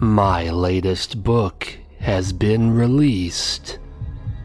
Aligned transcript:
My 0.00 0.48
latest 0.50 1.24
book 1.24 1.76
has 1.98 2.32
been 2.32 2.72
released. 2.72 3.80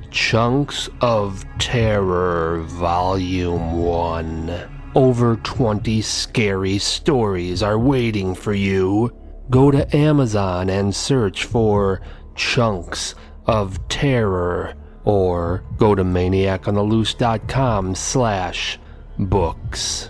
Chunks 0.09 0.89
of 0.99 1.45
Terror, 1.59 2.63
Volume 2.63 3.77
1. 3.77 4.91
Over 4.95 5.35
20 5.35 6.01
scary 6.01 6.79
stories 6.79 7.61
are 7.61 7.77
waiting 7.77 8.33
for 8.33 8.55
you. 8.55 9.15
Go 9.51 9.69
to 9.69 9.95
Amazon 9.95 10.71
and 10.71 10.95
search 10.95 11.43
for 11.43 12.01
Chunks 12.33 13.13
of 13.45 13.87
Terror 13.89 14.73
or 15.05 15.63
go 15.77 15.93
to 15.93 16.03
maniacontheloose.com 16.03 17.93
slash 17.93 18.79
books. 19.19 20.09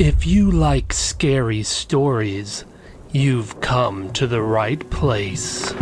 If 0.00 0.26
you 0.26 0.50
like 0.50 0.92
scary 0.92 1.62
stories, 1.62 2.64
you've 3.10 3.60
come 3.60 4.12
to 4.12 4.26
the 4.26 4.40
right 4.40 4.88
place. 4.90 5.74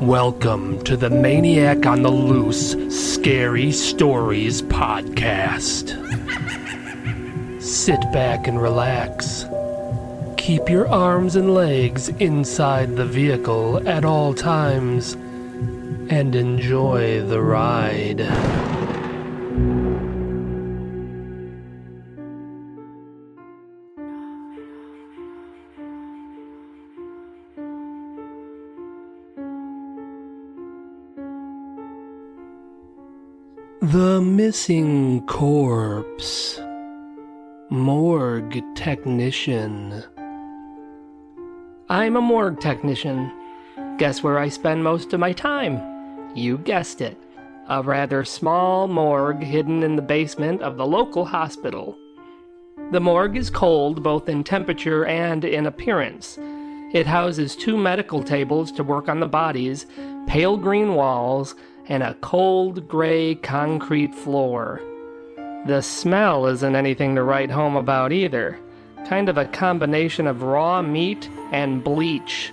Welcome 0.00 0.82
to 0.84 0.96
the 0.96 1.08
Maniac 1.08 1.86
on 1.86 2.02
the 2.02 2.10
Loose 2.10 2.72
Scary 2.88 3.72
Stories 3.72 4.60
podcast. 4.62 5.96
Sit 7.62 8.00
back 8.12 8.48
and 8.48 8.60
relax. 8.60 9.44
Keep 10.40 10.70
your 10.70 10.88
arms 10.88 11.36
and 11.36 11.52
legs 11.52 12.08
inside 12.08 12.96
the 12.96 13.04
vehicle 13.04 13.86
at 13.86 14.06
all 14.06 14.32
times 14.32 15.12
and 15.12 16.34
enjoy 16.34 17.20
the 17.26 17.42
ride. 17.42 18.16
The 33.82 34.22
missing 34.22 35.26
corpse. 35.26 36.58
Morgue 37.68 38.64
technician. 38.74 40.02
I'm 41.90 42.14
a 42.14 42.20
morgue 42.20 42.60
technician. 42.60 43.32
Guess 43.98 44.22
where 44.22 44.38
I 44.38 44.48
spend 44.48 44.84
most 44.84 45.12
of 45.12 45.18
my 45.18 45.32
time? 45.32 46.30
You 46.36 46.56
guessed 46.58 47.00
it. 47.00 47.18
A 47.68 47.82
rather 47.82 48.22
small 48.22 48.86
morgue 48.86 49.42
hidden 49.42 49.82
in 49.82 49.96
the 49.96 50.02
basement 50.02 50.62
of 50.62 50.76
the 50.76 50.86
local 50.86 51.24
hospital. 51.24 51.98
The 52.92 53.00
morgue 53.00 53.36
is 53.36 53.50
cold 53.50 54.04
both 54.04 54.28
in 54.28 54.44
temperature 54.44 55.04
and 55.04 55.44
in 55.44 55.66
appearance. 55.66 56.38
It 56.92 57.08
houses 57.08 57.56
two 57.56 57.76
medical 57.76 58.22
tables 58.22 58.70
to 58.70 58.84
work 58.84 59.08
on 59.08 59.18
the 59.18 59.26
bodies, 59.26 59.86
pale 60.28 60.56
green 60.56 60.94
walls, 60.94 61.56
and 61.86 62.04
a 62.04 62.14
cold 62.20 62.86
gray 62.86 63.34
concrete 63.34 64.14
floor. 64.14 64.80
The 65.66 65.80
smell 65.80 66.46
isn't 66.46 66.76
anything 66.76 67.16
to 67.16 67.24
write 67.24 67.50
home 67.50 67.74
about 67.74 68.12
either. 68.12 68.60
Kind 69.08 69.28
of 69.28 69.38
a 69.38 69.46
combination 69.46 70.26
of 70.26 70.42
raw 70.42 70.82
meat 70.82 71.28
and 71.52 71.82
bleach. 71.82 72.52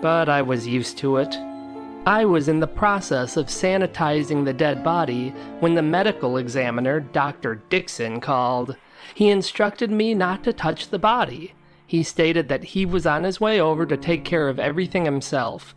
But 0.00 0.28
I 0.28 0.42
was 0.42 0.66
used 0.66 0.98
to 0.98 1.16
it. 1.16 1.36
I 2.06 2.24
was 2.24 2.48
in 2.48 2.60
the 2.60 2.66
process 2.66 3.36
of 3.36 3.48
sanitizing 3.48 4.44
the 4.44 4.52
dead 4.52 4.82
body 4.82 5.30
when 5.60 5.74
the 5.74 5.82
medical 5.82 6.38
examiner, 6.38 7.00
Dr. 7.00 7.56
Dixon, 7.68 8.20
called. 8.20 8.76
He 9.14 9.28
instructed 9.28 9.90
me 9.90 10.14
not 10.14 10.44
to 10.44 10.52
touch 10.52 10.88
the 10.88 10.98
body. 10.98 11.54
He 11.86 12.02
stated 12.02 12.48
that 12.48 12.64
he 12.64 12.86
was 12.86 13.06
on 13.06 13.24
his 13.24 13.40
way 13.40 13.60
over 13.60 13.84
to 13.86 13.96
take 13.96 14.24
care 14.24 14.48
of 14.48 14.58
everything 14.58 15.04
himself. 15.04 15.74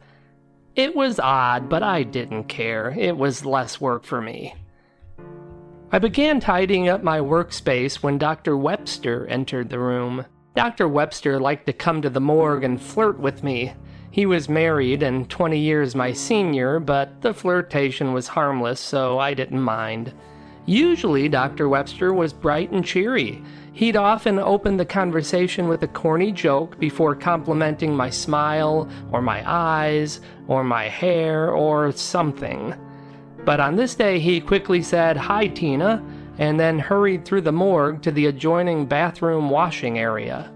It 0.75 0.95
was 0.95 1.19
odd, 1.19 1.67
but 1.67 1.83
I 1.83 2.03
didn't 2.03 2.45
care. 2.45 2.95
It 2.97 3.17
was 3.17 3.45
less 3.45 3.81
work 3.81 4.03
for 4.05 4.21
me. 4.21 4.55
I 5.93 5.99
began 5.99 6.39
tidying 6.39 6.87
up 6.87 7.03
my 7.03 7.19
workspace 7.19 7.95
when 7.95 8.17
Dr. 8.17 8.55
Webster 8.55 9.27
entered 9.27 9.69
the 9.69 9.79
room. 9.79 10.25
Dr. 10.55 10.87
Webster 10.87 11.37
liked 11.37 11.65
to 11.65 11.73
come 11.73 12.01
to 12.01 12.09
the 12.09 12.21
morgue 12.21 12.63
and 12.63 12.81
flirt 12.81 13.19
with 13.19 13.43
me. 13.43 13.73
He 14.09 14.25
was 14.25 14.47
married 14.47 15.03
and 15.03 15.29
20 15.29 15.59
years 15.59 15.93
my 15.93 16.13
senior, 16.13 16.79
but 16.79 17.21
the 17.21 17.33
flirtation 17.33 18.13
was 18.13 18.29
harmless, 18.29 18.79
so 18.79 19.19
I 19.19 19.33
didn't 19.33 19.59
mind. 19.61 20.13
Usually, 20.65 21.27
Dr. 21.27 21.67
Webster 21.67 22.13
was 22.13 22.31
bright 22.31 22.71
and 22.71 22.85
cheery. 22.85 23.43
He'd 23.73 23.97
often 23.97 24.39
open 24.39 24.77
the 24.77 24.85
conversation 24.85 25.67
with 25.67 25.83
a 25.83 25.89
corny 25.89 26.31
joke 26.31 26.79
before 26.79 27.15
complimenting 27.15 27.93
my 27.93 28.09
smile, 28.09 28.87
or 29.11 29.21
my 29.21 29.43
eyes, 29.45 30.21
or 30.47 30.63
my 30.63 30.87
hair, 30.87 31.51
or 31.51 31.91
something. 31.91 32.75
But 33.45 33.59
on 33.59 33.75
this 33.75 33.95
day, 33.95 34.19
he 34.19 34.39
quickly 34.39 34.81
said, 34.81 35.17
Hi, 35.17 35.47
Tina, 35.47 36.03
and 36.37 36.59
then 36.59 36.79
hurried 36.79 37.25
through 37.25 37.41
the 37.41 37.51
morgue 37.51 38.01
to 38.03 38.11
the 38.11 38.27
adjoining 38.27 38.85
bathroom 38.85 39.49
washing 39.49 39.97
area. 39.97 40.51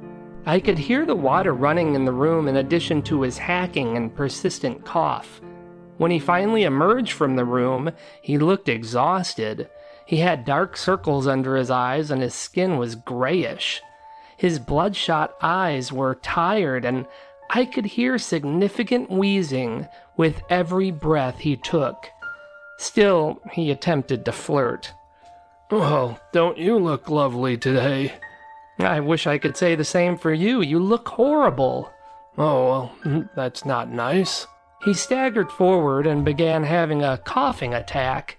I 0.45 0.59
could 0.59 0.77
hear 0.77 1.05
the 1.05 1.15
water 1.15 1.53
running 1.53 1.95
in 1.95 2.05
the 2.05 2.11
room 2.11 2.47
in 2.47 2.57
addition 2.57 3.01
to 3.03 3.21
his 3.21 3.39
hacking 3.39 3.97
and 3.97 4.15
persistent 4.15 4.85
cough. 4.85 5.41
When 5.97 6.11
he 6.11 6.19
finally 6.19 6.63
emerged 6.63 7.13
from 7.13 7.35
the 7.35 7.45
room, 7.45 7.91
he 8.21 8.37
looked 8.37 8.69
exhausted. 8.69 9.69
He 10.05 10.17
had 10.17 10.45
dark 10.45 10.77
circles 10.77 11.25
under 11.25 11.55
his 11.55 11.71
eyes 11.71 12.11
and 12.11 12.21
his 12.21 12.35
skin 12.35 12.77
was 12.77 12.95
grayish. 12.95 13.81
His 14.37 14.59
bloodshot 14.59 15.35
eyes 15.41 15.91
were 15.91 16.15
tired, 16.15 16.83
and 16.83 17.07
I 17.49 17.65
could 17.65 17.85
hear 17.85 18.17
significant 18.17 19.09
wheezing 19.09 19.87
with 20.17 20.43
every 20.49 20.91
breath 20.91 21.39
he 21.39 21.55
took. 21.55 22.09
Still, 22.77 23.41
he 23.51 23.71
attempted 23.71 24.25
to 24.25 24.31
flirt. 24.31 24.93
Oh, 25.71 26.19
don't 26.31 26.57
you 26.57 26.77
look 26.77 27.09
lovely 27.09 27.57
today? 27.57 28.13
I 28.79 28.99
wish 28.99 29.25
I 29.25 29.37
could 29.37 29.55
say 29.55 29.75
the 29.75 29.85
same 29.85 30.17
for 30.17 30.33
you. 30.33 30.61
You 30.61 30.79
look 30.79 31.07
horrible. 31.07 31.89
Oh, 32.37 32.69
well, 32.69 32.95
mm, 33.03 33.29
that's 33.35 33.65
not 33.65 33.89
nice. 33.89 34.47
He 34.83 34.93
staggered 34.93 35.51
forward 35.51 36.05
and 36.05 36.25
began 36.25 36.63
having 36.63 37.01
a 37.01 37.17
coughing 37.17 37.73
attack. 37.73 38.37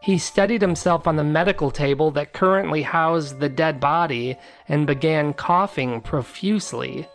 He 0.00 0.18
steadied 0.18 0.62
himself 0.62 1.06
on 1.06 1.16
the 1.16 1.24
medical 1.24 1.70
table 1.70 2.10
that 2.12 2.32
currently 2.32 2.82
housed 2.82 3.38
the 3.38 3.48
dead 3.48 3.78
body 3.78 4.36
and 4.68 4.86
began 4.86 5.34
coughing 5.34 6.00
profusely. 6.00 7.08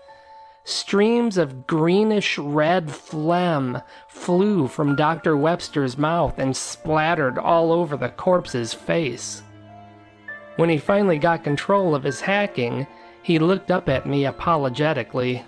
Streams 0.63 1.37
of 1.37 1.65
greenish 1.65 2.37
red 2.37 2.91
phlegm 2.91 3.81
flew 4.07 4.67
from 4.67 4.95
Dr. 4.95 5.35
Webster's 5.35 5.97
mouth 5.97 6.37
and 6.37 6.55
splattered 6.55 7.37
all 7.39 7.71
over 7.71 7.97
the 7.97 8.09
corpse's 8.09 8.73
face. 8.73 9.41
When 10.57 10.69
he 10.69 10.77
finally 10.77 11.17
got 11.17 11.43
control 11.43 11.95
of 11.95 12.03
his 12.03 12.21
hacking, 12.21 12.85
he 13.23 13.39
looked 13.39 13.71
up 13.71 13.89
at 13.89 14.05
me 14.05 14.25
apologetically. 14.25 15.43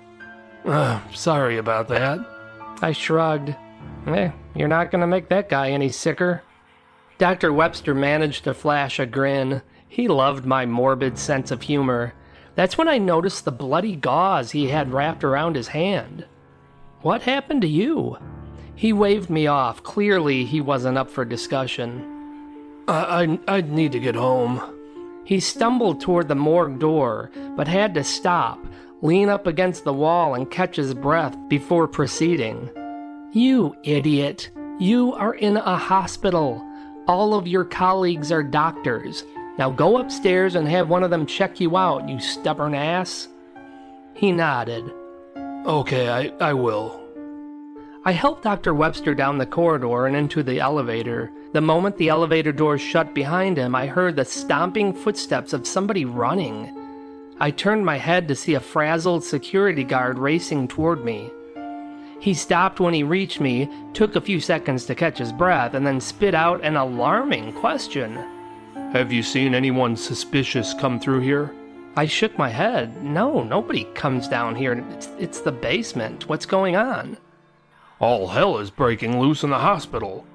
Uh, 0.66 1.00
sorry 1.14 1.58
about 1.58 1.88
that. 1.90 2.20
I 2.82 2.92
shrugged. 2.92 3.56
Eh, 4.08 4.32
you're 4.56 4.68
not 4.68 4.92
gonna 4.92 5.08
make 5.08 5.30
that 5.30 5.50
guy 5.50 5.70
any 5.70 5.90
sicker. 5.90 6.42
Dr. 7.20 7.54
Webster 7.54 7.94
managed 7.94 8.44
to 8.46 8.54
flash 8.54 9.00
a 9.00 9.06
grin. 9.06 9.62
He 9.88 10.08
loved 10.08 10.46
my 10.46 10.66
morbid 10.66 11.20
sense 11.20 11.52
of 11.52 11.62
humor. 11.62 12.14
That's 12.56 12.78
when 12.78 12.88
I 12.88 12.98
noticed 12.98 13.46
the 13.46 13.52
bloody 13.52 13.96
gauze 13.96 14.52
he 14.52 14.70
had 14.70 14.94
wrapped 14.94 15.24
around 15.24 15.56
his 15.56 15.70
hand. 15.70 16.26
What 17.02 17.24
happened 17.24 17.62
to 17.64 17.68
you? 17.68 18.18
He 18.76 18.94
waved 18.94 19.30
me 19.30 19.48
off. 19.48 19.84
Clearly, 19.84 20.46
he 20.46 20.62
wasn't 20.62 20.98
up 20.98 21.10
for 21.10 21.26
discussion. 21.26 22.84
I, 22.88 23.40
I, 23.48 23.58
I 23.58 23.62
need 23.62 23.92
to 23.94 24.00
get 24.00 24.16
home. 24.16 24.62
He 25.26 25.40
stumbled 25.40 26.02
toward 26.02 26.28
the 26.28 26.36
morgue 26.36 26.80
door, 26.80 27.32
but 27.56 27.68
had 27.68 27.94
to 27.96 28.04
stop, 28.04 28.60
lean 29.02 29.30
up 29.30 29.48
against 29.48 29.84
the 29.84 29.94
wall, 29.94 30.36
and 30.36 30.52
catch 30.52 30.76
his 30.76 30.94
breath 30.94 31.36
before 31.48 31.88
proceeding. 31.88 32.70
You 33.32 33.76
idiot! 33.84 34.52
You 34.80 35.14
are 35.14 35.36
in 35.36 35.58
a 35.58 35.78
hospital. 35.78 36.62
All 37.08 37.36
of 37.36 37.48
your 37.48 37.64
colleagues 37.64 38.32
are 38.32 38.44
doctors. 38.44 39.24
Now 39.58 39.70
go 39.70 39.98
upstairs 39.98 40.56
and 40.56 40.68
have 40.68 40.90
one 40.90 41.04
of 41.04 41.12
them 41.12 41.26
check 41.26 41.60
you 41.60 41.78
out, 41.78 42.10
you 42.10 42.20
stubborn 42.20 42.74
ass. 42.74 43.28
He 44.16 44.32
nodded. 44.32 44.92
Okay, 45.66 46.10
I, 46.10 46.32
I 46.40 46.54
will. 46.54 47.00
I 48.06 48.12
helped 48.12 48.44
Dr. 48.44 48.74
Webster 48.74 49.16
down 49.16 49.38
the 49.38 49.46
corridor 49.46 50.08
and 50.08 50.16
into 50.16 50.44
the 50.44 50.60
elevator. 50.60 51.32
The 51.54 51.62
moment 51.62 51.98
the 51.98 52.10
elevator 52.10 52.52
doors 52.52 52.82
shut 52.82 53.14
behind 53.14 53.58
him, 53.58 53.76
I 53.76 53.86
heard 53.86 54.18
the 54.18 54.26
stomping 54.26 54.94
footsteps 54.94 55.54
of 55.54 55.66
somebody 55.66 56.04
running. 56.04 56.76
I 57.40 57.52
turned 57.52 57.86
my 57.86 57.98
head 57.98 58.28
to 58.28 58.36
see 58.36 58.56
a 58.56 58.60
frazzled 58.60 59.24
security 59.24 59.84
guard 59.84 60.18
racing 60.18 60.68
toward 60.68 61.06
me. 61.06 61.32
He 62.20 62.34
stopped 62.34 62.80
when 62.80 62.94
he 62.94 63.04
reached 63.04 63.40
me, 63.40 63.70
took 63.94 64.16
a 64.16 64.22
few 64.22 64.40
seconds 64.40 64.86
to 64.86 64.96
catch 64.96 65.18
his 65.18 65.32
breath, 65.32 65.74
and 65.74 65.86
then 65.86 66.02
spit 66.02 66.34
out 66.34 66.64
an 66.64 66.76
alarming 66.76 67.54
question. 67.54 68.18
Have 68.94 69.12
you 69.12 69.24
seen 69.24 69.56
anyone 69.56 69.96
suspicious 69.96 70.76
come 70.76 71.00
through 71.00 71.22
here? 71.22 71.52
I 71.96 72.06
shook 72.06 72.38
my 72.38 72.50
head. 72.50 73.04
No, 73.04 73.42
nobody 73.42 73.86
comes 73.96 74.28
down 74.28 74.56
here. 74.56 74.86
It's, 74.92 75.10
it's 75.18 75.40
the 75.42 75.52
basement. 75.52 76.30
What's 76.30 76.46
going 76.46 76.76
on? 76.76 77.18
All 78.00 78.28
hell 78.28 78.60
is 78.60 78.70
breaking 78.70 79.20
loose 79.20 79.44
in 79.44 79.50
the 79.50 79.58
hospital. 79.58 80.28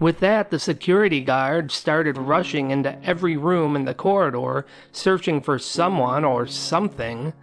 With 0.00 0.20
that, 0.20 0.50
the 0.50 0.58
security 0.58 1.20
guard 1.20 1.70
started 1.70 2.16
rushing 2.16 2.70
into 2.70 2.98
every 3.04 3.36
room 3.36 3.76
in 3.76 3.84
the 3.84 3.92
corridor, 3.92 4.64
searching 4.90 5.42
for 5.42 5.58
someone 5.58 6.24
or 6.24 6.46
something. 6.46 7.34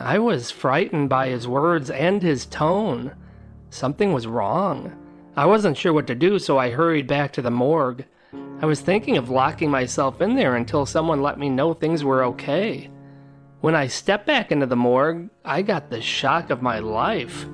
I 0.00 0.18
was 0.18 0.50
frightened 0.50 1.08
by 1.08 1.28
his 1.28 1.46
words 1.46 1.90
and 1.90 2.22
his 2.22 2.44
tone. 2.44 3.14
Something 3.70 4.12
was 4.12 4.26
wrong. 4.26 4.96
I 5.36 5.46
wasn't 5.46 5.76
sure 5.76 5.92
what 5.92 6.08
to 6.08 6.16
do, 6.16 6.40
so 6.40 6.58
I 6.58 6.70
hurried 6.70 7.06
back 7.06 7.32
to 7.34 7.42
the 7.42 7.52
morgue. 7.52 8.04
I 8.62 8.66
was 8.66 8.80
thinking 8.80 9.16
of 9.16 9.30
locking 9.30 9.70
myself 9.70 10.20
in 10.20 10.36
there 10.36 10.56
until 10.56 10.84
someone 10.84 11.22
let 11.22 11.38
me 11.38 11.48
know 11.48 11.72
things 11.72 12.04
were 12.04 12.24
okay. 12.24 12.90
When 13.62 13.74
I 13.74 13.86
stepped 13.86 14.26
back 14.26 14.52
into 14.52 14.66
the 14.66 14.76
morgue, 14.76 15.30
I 15.44 15.62
got 15.62 15.88
the 15.88 16.02
shock 16.02 16.50
of 16.50 16.60
my 16.60 16.78
life. 16.78 17.46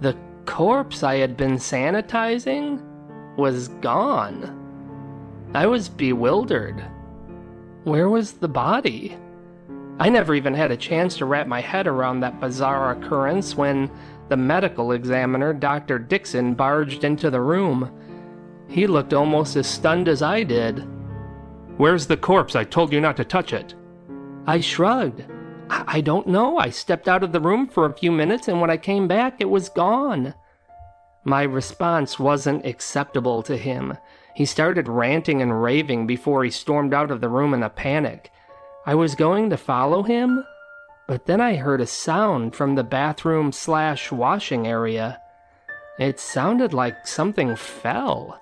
The 0.00 0.16
corpse 0.46 1.02
I 1.02 1.16
had 1.16 1.36
been 1.36 1.56
sanitizing 1.56 2.82
was 3.36 3.68
gone. 3.68 5.50
I 5.54 5.66
was 5.66 5.90
bewildered. 5.90 6.82
Where 7.84 8.08
was 8.08 8.32
the 8.32 8.48
body? 8.48 9.16
I 9.98 10.08
never 10.08 10.34
even 10.34 10.54
had 10.54 10.70
a 10.70 10.76
chance 10.76 11.16
to 11.18 11.26
wrap 11.26 11.46
my 11.46 11.60
head 11.60 11.86
around 11.86 12.20
that 12.20 12.40
bizarre 12.40 12.92
occurrence 12.92 13.54
when 13.54 13.90
the 14.28 14.36
medical 14.36 14.92
examiner, 14.92 15.52
Dr. 15.52 15.98
Dixon, 15.98 16.54
barged 16.54 17.04
into 17.04 17.30
the 17.30 17.40
room. 17.40 17.90
He 18.68 18.86
looked 18.86 19.14
almost 19.14 19.56
as 19.56 19.66
stunned 19.66 20.08
as 20.08 20.22
I 20.22 20.42
did. 20.42 20.86
Where's 21.76 22.06
the 22.06 22.16
corpse? 22.16 22.56
I 22.56 22.64
told 22.64 22.92
you 22.92 23.00
not 23.00 23.16
to 23.18 23.24
touch 23.24 23.52
it. 23.52 23.74
I 24.46 24.60
shrugged. 24.60 25.24
I, 25.68 25.84
I 25.86 26.00
don't 26.00 26.26
know. 26.26 26.58
I 26.58 26.70
stepped 26.70 27.08
out 27.08 27.22
of 27.22 27.32
the 27.32 27.40
room 27.40 27.68
for 27.68 27.86
a 27.86 27.96
few 27.96 28.10
minutes, 28.10 28.48
and 28.48 28.60
when 28.60 28.70
I 28.70 28.76
came 28.76 29.08
back, 29.08 29.40
it 29.40 29.50
was 29.50 29.68
gone. 29.68 30.34
My 31.24 31.42
response 31.42 32.18
wasn't 32.18 32.64
acceptable 32.64 33.42
to 33.42 33.56
him. 33.56 33.98
He 34.34 34.44
started 34.44 34.88
ranting 34.88 35.42
and 35.42 35.62
raving 35.62 36.06
before 36.06 36.44
he 36.44 36.50
stormed 36.50 36.94
out 36.94 37.10
of 37.10 37.20
the 37.20 37.28
room 37.28 37.52
in 37.52 37.62
a 37.62 37.70
panic. 37.70 38.30
I 38.86 38.94
was 38.94 39.14
going 39.14 39.50
to 39.50 39.56
follow 39.56 40.02
him, 40.02 40.44
but 41.08 41.26
then 41.26 41.40
I 41.40 41.56
heard 41.56 41.80
a 41.80 41.86
sound 41.86 42.54
from 42.54 42.74
the 42.74 42.84
bathroom 42.84 43.50
slash 43.50 44.12
washing 44.12 44.66
area. 44.66 45.20
It 45.98 46.20
sounded 46.20 46.72
like 46.72 47.06
something 47.06 47.56
fell. 47.56 48.40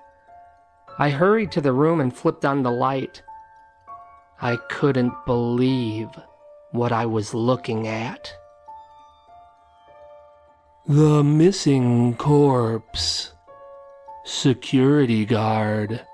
I 0.97 1.09
hurried 1.09 1.51
to 1.51 1.61
the 1.61 1.73
room 1.73 1.99
and 1.99 2.15
flipped 2.15 2.45
on 2.45 2.63
the 2.63 2.71
light. 2.71 3.21
I 4.41 4.57
couldn't 4.69 5.13
believe 5.25 6.07
what 6.71 6.91
I 6.91 7.05
was 7.05 7.33
looking 7.33 7.87
at. 7.87 8.33
The 10.87 11.23
missing 11.23 12.15
corpse. 12.15 13.33
Security 14.23 15.25
guard. 15.25 16.05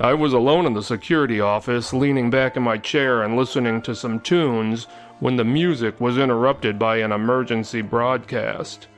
I 0.00 0.14
was 0.14 0.32
alone 0.32 0.66
in 0.66 0.72
the 0.72 0.82
security 0.82 1.40
office, 1.40 1.92
leaning 1.92 2.30
back 2.30 2.56
in 2.56 2.62
my 2.62 2.78
chair 2.78 3.22
and 3.22 3.36
listening 3.36 3.82
to 3.82 3.94
some 3.94 4.20
tunes 4.20 4.86
when 5.20 5.36
the 5.36 5.44
music 5.44 6.00
was 6.00 6.16
interrupted 6.16 6.78
by 6.78 6.96
an 6.96 7.12
emergency 7.12 7.82
broadcast. 7.82 8.88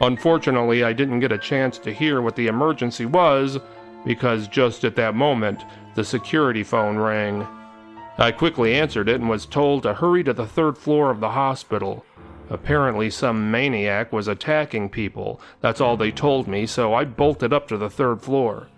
Unfortunately, 0.00 0.84
I 0.84 0.92
didn't 0.92 1.20
get 1.20 1.32
a 1.32 1.38
chance 1.38 1.78
to 1.78 1.92
hear 1.94 2.20
what 2.20 2.36
the 2.36 2.46
emergency 2.46 3.06
was 3.06 3.58
because 4.04 4.48
just 4.48 4.84
at 4.84 4.96
that 4.96 5.14
moment, 5.14 5.64
the 5.94 6.04
security 6.04 6.62
phone 6.62 6.96
rang. 6.96 7.46
I 8.18 8.30
quickly 8.32 8.74
answered 8.74 9.08
it 9.08 9.20
and 9.20 9.28
was 9.28 9.46
told 9.46 9.82
to 9.82 9.94
hurry 9.94 10.22
to 10.24 10.32
the 10.32 10.46
third 10.46 10.78
floor 10.78 11.10
of 11.10 11.20
the 11.20 11.30
hospital. 11.30 12.04
Apparently, 12.50 13.10
some 13.10 13.50
maniac 13.50 14.12
was 14.12 14.28
attacking 14.28 14.90
people. 14.90 15.40
That's 15.60 15.80
all 15.80 15.96
they 15.96 16.12
told 16.12 16.46
me, 16.46 16.66
so 16.66 16.92
I 16.94 17.04
bolted 17.04 17.52
up 17.52 17.66
to 17.68 17.76
the 17.76 17.90
third 17.90 18.20
floor. 18.20 18.68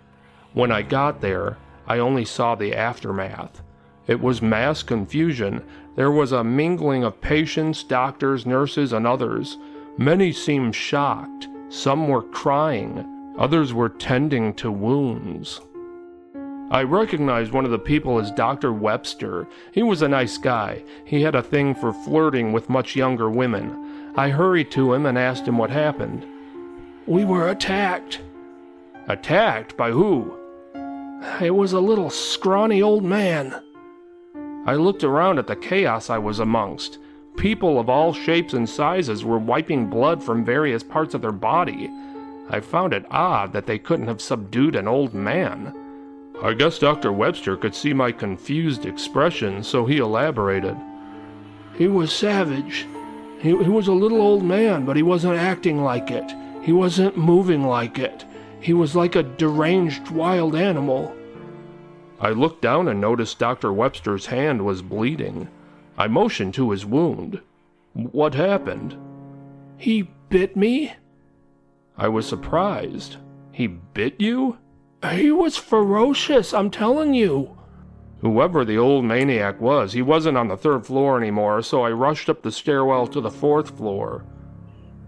When 0.53 0.71
I 0.71 0.81
got 0.81 1.21
there, 1.21 1.57
I 1.85 1.99
only 1.99 2.25
saw 2.25 2.55
the 2.55 2.73
aftermath. 2.73 3.61
It 4.07 4.21
was 4.21 4.41
mass 4.41 4.83
confusion. 4.83 5.63
There 5.95 6.11
was 6.11 6.31
a 6.31 6.43
mingling 6.43 7.03
of 7.03 7.19
patients, 7.19 7.83
doctors, 7.83 8.45
nurses, 8.45 8.93
and 8.93 9.05
others. 9.05 9.57
Many 9.97 10.31
seemed 10.31 10.75
shocked. 10.75 11.47
Some 11.69 12.07
were 12.07 12.23
crying. 12.23 13.16
Others 13.37 13.73
were 13.73 13.89
tending 13.89 14.53
to 14.55 14.71
wounds. 14.71 15.61
I 16.69 16.83
recognized 16.83 17.53
one 17.53 17.65
of 17.65 17.71
the 17.71 17.79
people 17.79 18.19
as 18.19 18.31
Dr. 18.31 18.73
Webster. 18.73 19.47
He 19.71 19.83
was 19.83 20.01
a 20.01 20.07
nice 20.07 20.37
guy. 20.37 20.83
He 21.05 21.21
had 21.21 21.35
a 21.35 21.43
thing 21.43 21.73
for 21.75 21.93
flirting 21.93 22.51
with 22.51 22.69
much 22.69 22.95
younger 22.95 23.29
women. 23.29 24.13
I 24.17 24.29
hurried 24.29 24.71
to 24.71 24.93
him 24.93 25.05
and 25.05 25.17
asked 25.17 25.47
him 25.47 25.57
what 25.57 25.69
happened. 25.69 26.25
We 27.05 27.23
were 27.23 27.49
attacked. 27.49 28.21
Attacked? 29.07 29.77
By 29.77 29.91
who? 29.91 30.35
It 31.39 31.55
was 31.55 31.73
a 31.73 31.79
little 31.79 32.09
scrawny 32.09 32.81
old 32.81 33.03
man. 33.03 33.55
I 34.65 34.75
looked 34.75 35.05
around 35.05 35.39
at 35.39 35.47
the 35.47 35.55
chaos 35.55 36.09
I 36.09 36.17
was 36.17 36.39
amongst. 36.39 36.97
People 37.37 37.79
of 37.79 37.87
all 37.87 38.11
shapes 38.11 38.53
and 38.53 38.67
sizes 38.67 39.23
were 39.23 39.37
wiping 39.39 39.89
blood 39.89 40.21
from 40.21 40.43
various 40.43 40.83
parts 40.83 41.13
of 41.13 41.21
their 41.21 41.31
body. 41.31 41.89
I 42.49 42.59
found 42.59 42.93
it 42.93 43.05
odd 43.11 43.53
that 43.53 43.65
they 43.65 43.77
couldn't 43.77 44.07
have 44.07 44.21
subdued 44.21 44.75
an 44.75 44.87
old 44.87 45.13
man. 45.13 45.73
I 46.41 46.53
guess 46.53 46.79
Dr. 46.79 47.11
Webster 47.11 47.57
could 47.57 47.73
see 47.73 47.93
my 47.93 48.11
confused 48.11 48.85
expression, 48.85 49.63
so 49.63 49.85
he 49.85 49.97
elaborated. 49.97 50.77
He 51.77 51.87
was 51.87 52.13
savage. 52.13 52.85
He, 53.39 53.49
he 53.49 53.69
was 53.69 53.87
a 53.87 53.93
little 53.93 54.21
old 54.21 54.43
man, 54.43 54.85
but 54.85 54.95
he 54.95 55.03
wasn't 55.03 55.37
acting 55.37 55.83
like 55.83 56.11
it. 56.11 56.31
He 56.61 56.71
wasn't 56.71 57.17
moving 57.17 57.63
like 57.63 57.99
it. 57.99 58.25
He 58.59 58.73
was 58.73 58.95
like 58.95 59.15
a 59.15 59.23
deranged 59.23 60.09
wild 60.09 60.55
animal. 60.55 61.15
I 62.19 62.29
looked 62.31 62.61
down 62.61 62.87
and 62.87 62.99
noticed 62.99 63.39
Dr. 63.39 63.71
Webster's 63.71 64.25
hand 64.27 64.65
was 64.65 64.81
bleeding. 64.81 65.49
I 65.97 66.07
motioned 66.07 66.53
to 66.55 66.71
his 66.71 66.85
wound. 66.85 67.41
What 67.93 68.33
happened? 68.33 68.95
He 69.77 70.09
bit 70.29 70.55
me. 70.55 70.93
I 71.97 72.07
was 72.07 72.27
surprised. 72.27 73.17
He 73.51 73.67
bit 73.67 74.19
you? 74.19 74.57
He 75.11 75.31
was 75.31 75.57
ferocious, 75.57 76.53
I'm 76.53 76.69
telling 76.69 77.13
you. 77.13 77.57
Whoever 78.21 78.65
the 78.65 78.77
old 78.77 79.05
maniac 79.05 79.59
was, 79.61 79.93
he 79.93 80.01
wasn't 80.01 80.37
on 80.37 80.47
the 80.47 80.57
third 80.57 80.85
floor 80.85 81.17
anymore, 81.17 81.61
so 81.61 81.83
I 81.83 81.91
rushed 81.91 82.29
up 82.29 82.41
the 82.41 82.51
stairwell 82.51 83.07
to 83.07 83.21
the 83.21 83.31
fourth 83.31 83.77
floor. 83.77 84.25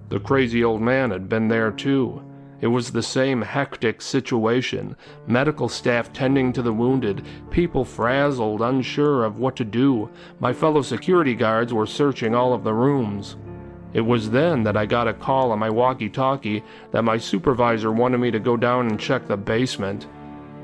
The 0.10 0.20
crazy 0.20 0.64
old 0.64 0.82
man 0.82 1.12
had 1.12 1.30
been 1.30 1.48
there 1.48 1.72
too. 1.72 2.24
It 2.62 2.68
was 2.68 2.92
the 2.92 3.04
same 3.04 3.42
hectic 3.42 4.02
situation 4.02 4.96
medical 5.28 5.70
staff 5.70 6.12
tending 6.12 6.52
to 6.54 6.62
the 6.62 6.74
wounded, 6.74 7.26
people 7.52 7.86
frazzled, 7.86 8.62
unsure 8.62 9.24
of 9.24 9.40
what 9.40 9.56
to 9.56 9.66
do. 9.66 10.10
My 10.40 10.54
fellow 10.54 10.82
security 10.82 11.36
guards 11.36 11.74
were 11.74 11.86
searching 11.86 12.36
all 12.36 12.54
of 12.54 12.64
the 12.64 12.74
rooms. 12.74 13.38
It 13.94 14.02
was 14.02 14.30
then 14.30 14.64
that 14.64 14.78
I 14.78 14.86
got 14.86 15.08
a 15.08 15.14
call 15.14 15.52
on 15.52 15.60
my 15.60 15.70
walkie 15.70 16.10
talkie 16.10 16.64
that 16.92 17.04
my 17.04 17.18
supervisor 17.18 17.92
wanted 17.92 18.20
me 18.20 18.32
to 18.32 18.40
go 18.40 18.56
down 18.56 18.88
and 18.88 19.00
check 19.00 19.28
the 19.28 19.38
basement. 19.38 20.08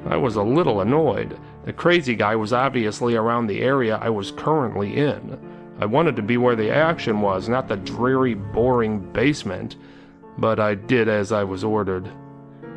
I 0.08 0.18
was 0.18 0.36
a 0.36 0.44
little 0.44 0.82
annoyed. 0.82 1.40
The 1.66 1.74
crazy 1.74 2.16
guy 2.16 2.36
was 2.36 2.54
obviously 2.54 3.16
around 3.16 3.48
the 3.48 3.62
area 3.62 3.98
I 4.00 4.10
was 4.10 4.32
currently 4.32 4.98
in. 4.98 5.40
I 5.80 5.86
wanted 5.86 6.16
to 6.18 6.22
be 6.22 6.38
where 6.38 6.56
the 6.56 6.70
action 6.70 7.22
was, 7.22 7.50
not 7.50 7.68
the 7.68 7.78
dreary, 7.78 8.36
boring 8.36 9.00
basement, 9.12 9.76
but 10.38 10.60
I 10.60 10.76
did 10.76 11.10
as 11.10 11.32
I 11.32 11.44
was 11.44 11.64
ordered. 11.64 12.10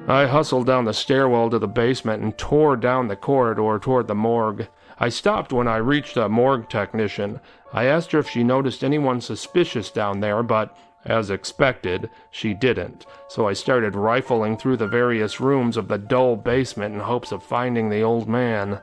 I 0.08 0.26
hustled 0.26 0.66
down 0.66 0.86
the 0.86 0.94
stairwell 0.94 1.50
to 1.50 1.58
the 1.58 1.68
basement 1.68 2.22
and 2.22 2.36
tore 2.38 2.76
down 2.76 3.08
the 3.08 3.16
corridor 3.16 3.78
toward 3.78 4.08
the 4.08 4.14
morgue. 4.14 4.66
I 4.98 5.08
stopped 5.08 5.52
when 5.52 5.68
I 5.68 5.76
reached 5.76 6.16
a 6.16 6.28
morgue 6.28 6.68
technician. 6.68 7.40
I 7.72 7.84
asked 7.84 8.12
her 8.12 8.18
if 8.18 8.28
she 8.28 8.42
noticed 8.42 8.82
anyone 8.82 9.20
suspicious 9.20 9.90
down 9.90 10.20
there, 10.20 10.42
but 10.42 10.76
As 11.04 11.30
expected, 11.30 12.10
she 12.30 12.54
didn't, 12.54 13.06
so 13.28 13.46
I 13.46 13.52
started 13.52 13.94
rifling 13.94 14.56
through 14.56 14.78
the 14.78 14.88
various 14.88 15.40
rooms 15.40 15.76
of 15.76 15.88
the 15.88 15.96
dull 15.98 16.36
basement 16.36 16.94
in 16.94 17.00
hopes 17.00 17.30
of 17.30 17.42
finding 17.42 17.88
the 17.88 18.02
old 18.02 18.28
man. 18.28 18.80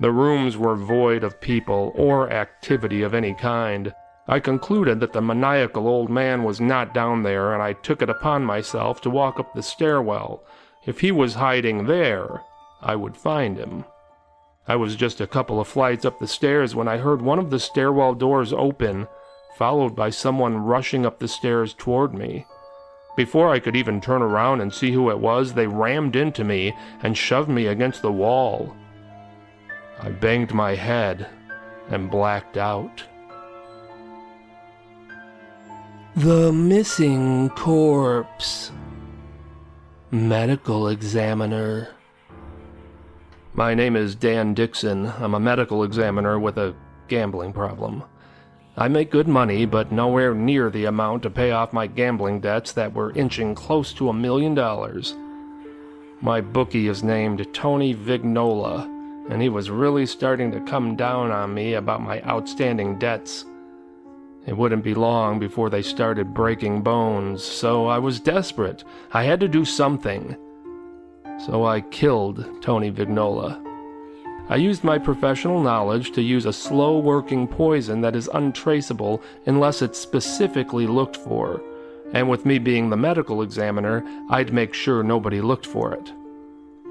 The 0.00 0.10
rooms 0.10 0.56
were 0.56 0.74
void 0.74 1.22
of 1.22 1.40
people 1.40 1.92
or 1.94 2.30
activity 2.30 3.02
of 3.02 3.14
any 3.14 3.32
kind. 3.32 3.94
I 4.26 4.40
concluded 4.40 5.00
that 5.00 5.12
the 5.12 5.22
maniacal 5.22 5.86
old 5.86 6.10
man 6.10 6.42
was 6.42 6.60
not 6.60 6.92
down 6.92 7.22
there, 7.22 7.54
and 7.54 7.62
I 7.62 7.74
took 7.74 8.02
it 8.02 8.10
upon 8.10 8.44
myself 8.44 9.00
to 9.02 9.10
walk 9.10 9.38
up 9.38 9.54
the 9.54 9.62
stairwell. 9.62 10.42
If 10.84 11.00
he 11.00 11.12
was 11.12 11.34
hiding 11.34 11.86
there, 11.86 12.42
I 12.82 12.96
would 12.96 13.16
find 13.16 13.56
him. 13.56 13.84
I 14.68 14.76
was 14.76 14.94
just 14.94 15.20
a 15.20 15.26
couple 15.26 15.60
of 15.60 15.66
flights 15.66 16.04
up 16.04 16.18
the 16.18 16.28
stairs 16.28 16.74
when 16.74 16.86
I 16.86 16.98
heard 16.98 17.20
one 17.20 17.38
of 17.38 17.50
the 17.50 17.58
stairwell 17.58 18.14
doors 18.14 18.52
open, 18.52 19.08
followed 19.56 19.96
by 19.96 20.10
someone 20.10 20.56
rushing 20.56 21.04
up 21.04 21.18
the 21.18 21.28
stairs 21.28 21.74
toward 21.74 22.14
me. 22.14 22.46
Before 23.16 23.50
I 23.50 23.58
could 23.58 23.76
even 23.76 24.00
turn 24.00 24.22
around 24.22 24.60
and 24.60 24.72
see 24.72 24.92
who 24.92 25.10
it 25.10 25.18
was, 25.18 25.52
they 25.52 25.66
rammed 25.66 26.16
into 26.16 26.44
me 26.44 26.74
and 27.02 27.18
shoved 27.18 27.48
me 27.48 27.66
against 27.66 28.02
the 28.02 28.12
wall. 28.12 28.74
I 30.00 30.10
banged 30.10 30.54
my 30.54 30.74
head 30.74 31.26
and 31.88 32.10
blacked 32.10 32.56
out. 32.56 33.02
The 36.16 36.52
missing 36.52 37.50
corpse. 37.50 38.70
Medical 40.10 40.88
examiner. 40.88 41.88
My 43.54 43.74
name 43.74 43.96
is 43.96 44.14
Dan 44.14 44.54
Dixon. 44.54 45.12
I'm 45.18 45.34
a 45.34 45.40
medical 45.40 45.84
examiner 45.84 46.38
with 46.38 46.56
a 46.56 46.74
gambling 47.08 47.52
problem. 47.52 48.02
I 48.78 48.88
make 48.88 49.10
good 49.10 49.28
money, 49.28 49.66
but 49.66 49.92
nowhere 49.92 50.34
near 50.34 50.70
the 50.70 50.86
amount 50.86 51.24
to 51.24 51.30
pay 51.30 51.50
off 51.50 51.70
my 51.70 51.86
gambling 51.86 52.40
debts 52.40 52.72
that 52.72 52.94
were 52.94 53.12
inching 53.12 53.54
close 53.54 53.92
to 53.92 54.08
a 54.08 54.14
million 54.14 54.54
dollars. 54.54 55.14
My 56.22 56.40
bookie 56.40 56.88
is 56.88 57.02
named 57.02 57.46
Tony 57.52 57.94
Vignola, 57.94 58.84
and 59.28 59.42
he 59.42 59.50
was 59.50 59.68
really 59.68 60.06
starting 60.06 60.50
to 60.52 60.60
come 60.60 60.96
down 60.96 61.30
on 61.30 61.52
me 61.52 61.74
about 61.74 62.00
my 62.00 62.22
outstanding 62.22 62.98
debts. 62.98 63.44
It 64.46 64.56
wouldn't 64.56 64.82
be 64.82 64.94
long 64.94 65.38
before 65.38 65.68
they 65.68 65.82
started 65.82 66.32
breaking 66.32 66.80
bones, 66.80 67.44
so 67.44 67.84
I 67.86 67.98
was 67.98 68.18
desperate. 68.18 68.82
I 69.12 69.24
had 69.24 69.40
to 69.40 69.48
do 69.48 69.66
something. 69.66 70.38
So 71.46 71.66
I 71.66 71.80
killed 71.80 72.62
Tony 72.62 72.92
Vignola. 72.92 73.60
I 74.48 74.56
used 74.56 74.84
my 74.84 74.96
professional 74.96 75.60
knowledge 75.60 76.12
to 76.12 76.22
use 76.22 76.46
a 76.46 76.52
slow 76.52 77.00
working 77.00 77.48
poison 77.48 78.00
that 78.02 78.14
is 78.14 78.30
untraceable 78.32 79.20
unless 79.46 79.82
it's 79.82 79.98
specifically 79.98 80.86
looked 80.86 81.16
for. 81.16 81.60
And 82.12 82.28
with 82.28 82.46
me 82.46 82.60
being 82.60 82.90
the 82.90 82.96
medical 82.96 83.42
examiner, 83.42 84.04
I'd 84.30 84.52
make 84.52 84.72
sure 84.72 85.02
nobody 85.02 85.40
looked 85.40 85.66
for 85.66 85.92
it. 85.92 86.12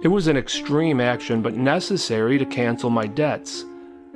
It 0.04 0.10
was 0.10 0.28
an 0.28 0.36
extreme 0.36 1.00
action, 1.00 1.42
but 1.42 1.56
necessary 1.56 2.38
to 2.38 2.46
cancel 2.46 2.90
my 2.90 3.08
debts. 3.08 3.64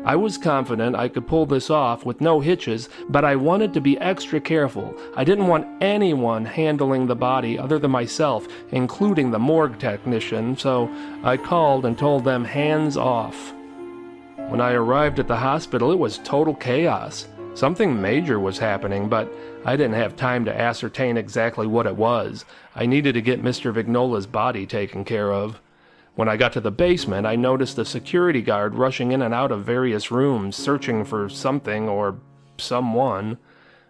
I 0.06 0.16
was 0.16 0.38
confident 0.38 0.96
I 0.96 1.10
could 1.10 1.26
pull 1.26 1.48
this 1.48 1.72
off 1.72 2.06
with 2.06 2.22
no 2.22 2.40
hitches, 2.40 2.90
but 3.10 3.26
I 3.26 3.36
wanted 3.36 3.74
to 3.74 3.82
be 3.82 3.98
extra 3.98 4.40
careful. 4.40 4.94
I 5.18 5.24
didn't 5.24 5.48
want 5.48 5.68
anyone 5.82 6.46
handling 6.46 7.08
the 7.08 7.16
body 7.16 7.58
other 7.58 7.80
than 7.80 7.90
myself, 7.90 8.48
including 8.72 9.32
the 9.32 9.40
morgue 9.40 9.80
technician, 9.80 10.56
so 10.58 10.94
I 11.24 11.38
called 11.38 11.86
and 11.86 11.98
told 11.98 12.24
them 12.24 12.46
hands 12.46 12.98
off. 12.98 13.52
When 14.50 14.62
I 14.62 14.74
arrived 14.74 15.20
at 15.20 15.28
the 15.28 15.38
hospital, 15.38 15.92
it 15.92 15.98
was 15.98 16.20
total 16.20 16.54
chaos. 16.54 17.28
Something 17.56 18.00
major 18.00 18.40
was 18.40 18.60
happening, 18.60 19.10
but 19.10 19.28
I 19.66 19.76
didn't 19.76 19.96
have 19.96 20.16
time 20.16 20.46
to 20.46 20.56
ascertain 20.56 21.18
exactly 21.18 21.66
what 21.66 21.88
it 21.88 21.96
was. 21.96 22.46
I 22.76 22.86
needed 22.86 23.14
to 23.14 23.22
get 23.24 23.42
Mr. 23.42 23.74
Vignola's 23.74 24.28
body 24.28 24.68
taken 24.68 25.04
care 25.04 25.34
of. 25.34 25.60
When 26.16 26.30
I 26.30 26.38
got 26.38 26.54
to 26.54 26.62
the 26.62 26.72
basement, 26.72 27.28
I 27.28 27.36
noticed 27.36 27.78
a 27.78 27.84
security 27.84 28.42
guard 28.42 28.76
rushing 28.76 29.12
in 29.12 29.22
and 29.22 29.34
out 29.34 29.52
of 29.52 29.66
various 29.66 30.12
rooms, 30.12 30.56
searching 30.56 31.04
for 31.04 31.28
something 31.28 31.90
or 31.90 32.20
someone. 32.58 33.38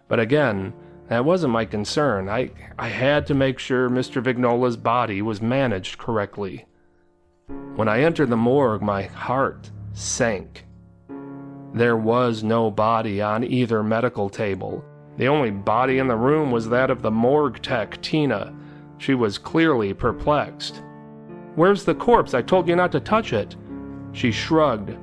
But 0.08 0.18
again, 0.18 0.72
that 1.08 1.24
wasn't 1.24 1.52
my 1.52 1.64
concern. 1.64 2.28
I, 2.28 2.50
I 2.76 2.88
had 2.88 3.28
to 3.28 3.34
make 3.34 3.60
sure 3.60 3.88
Mr. 3.88 4.20
Vignola's 4.20 4.76
body 4.76 5.22
was 5.22 5.40
managed 5.40 5.98
correctly. 5.98 6.66
When 7.76 7.86
I 7.88 8.00
entered 8.00 8.30
the 8.30 8.36
morgue, 8.36 8.82
my 8.82 9.04
heart 9.04 9.70
sank. 9.92 10.64
There 11.74 11.96
was 11.96 12.42
no 12.42 12.72
body 12.72 13.22
on 13.22 13.44
either 13.44 13.84
medical 13.84 14.30
table. 14.30 14.84
The 15.16 15.28
only 15.28 15.52
body 15.52 15.98
in 15.98 16.08
the 16.08 16.16
room 16.16 16.50
was 16.50 16.68
that 16.70 16.90
of 16.90 17.02
the 17.02 17.10
morgue 17.10 17.62
tech, 17.62 18.02
Tina. 18.02 18.52
She 18.98 19.14
was 19.14 19.38
clearly 19.38 19.94
perplexed. 19.94 20.82
Where's 21.56 21.84
the 21.84 21.94
corpse? 21.94 22.34
I 22.34 22.42
told 22.42 22.68
you 22.68 22.76
not 22.76 22.92
to 22.92 23.00
touch 23.00 23.32
it. 23.32 23.56
She 24.12 24.30
shrugged. 24.30 24.96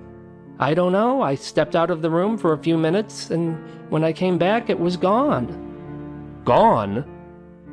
I 0.59 0.73
don't 0.73 0.91
know. 0.91 1.21
I 1.21 1.35
stepped 1.35 1.75
out 1.75 1.89
of 1.89 2.01
the 2.01 2.09
room 2.09 2.37
for 2.37 2.53
a 2.53 2.57
few 2.57 2.77
minutes, 2.77 3.31
and 3.31 3.57
when 3.91 4.03
I 4.03 4.13
came 4.13 4.37
back, 4.37 4.69
it 4.69 4.79
was 4.79 4.95
gone. 4.95 6.41
Gone? 6.45 7.03